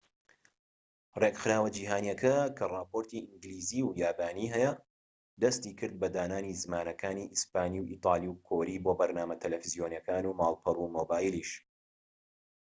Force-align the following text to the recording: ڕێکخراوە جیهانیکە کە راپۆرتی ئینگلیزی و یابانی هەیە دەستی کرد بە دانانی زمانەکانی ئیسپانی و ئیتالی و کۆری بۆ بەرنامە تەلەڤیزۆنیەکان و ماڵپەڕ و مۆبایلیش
ڕێکخراوە 1.21 1.69
جیهانیکە 1.77 2.35
کە 2.57 2.65
راپۆرتی 2.75 3.17
ئینگلیزی 3.29 3.81
و 3.83 3.89
یابانی 4.03 4.47
هەیە 4.53 4.71
دەستی 5.41 5.73
کرد 5.79 5.95
بە 6.01 6.07
دانانی 6.15 6.59
زمانەکانی 6.63 7.29
ئیسپانی 7.33 7.79
و 7.81 7.89
ئیتالی 7.91 8.29
و 8.31 8.39
کۆری 8.47 8.81
بۆ 8.83 8.91
بەرنامە 8.99 9.35
تەلەڤیزۆنیەکان 9.41 10.23
و 10.27 10.37
ماڵپەڕ 10.39 10.77
و 10.79 10.91
مۆبایلیش 10.97 11.51